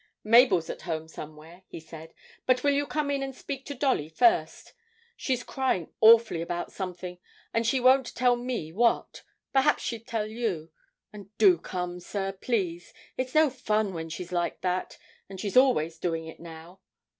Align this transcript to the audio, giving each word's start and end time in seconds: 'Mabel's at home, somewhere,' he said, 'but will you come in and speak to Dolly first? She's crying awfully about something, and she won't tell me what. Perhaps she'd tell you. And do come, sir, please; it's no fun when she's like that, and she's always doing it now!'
'Mabel's 0.23 0.67
at 0.67 0.81
home, 0.81 1.07
somewhere,' 1.07 1.61
he 1.67 1.79
said, 1.79 2.15
'but 2.47 2.63
will 2.63 2.71
you 2.71 2.87
come 2.87 3.11
in 3.11 3.21
and 3.21 3.35
speak 3.35 3.65
to 3.67 3.75
Dolly 3.75 4.09
first? 4.09 4.73
She's 5.15 5.43
crying 5.43 5.93
awfully 6.01 6.41
about 6.41 6.71
something, 6.71 7.19
and 7.53 7.67
she 7.67 7.79
won't 7.79 8.15
tell 8.15 8.35
me 8.35 8.71
what. 8.73 9.21
Perhaps 9.53 9.83
she'd 9.83 10.07
tell 10.07 10.25
you. 10.25 10.71
And 11.13 11.29
do 11.37 11.59
come, 11.59 11.99
sir, 11.99 12.31
please; 12.31 12.95
it's 13.15 13.35
no 13.35 13.51
fun 13.51 13.93
when 13.93 14.09
she's 14.09 14.31
like 14.31 14.61
that, 14.61 14.97
and 15.29 15.39
she's 15.39 15.55
always 15.55 15.99
doing 15.99 16.25
it 16.25 16.39
now!' 16.39 16.79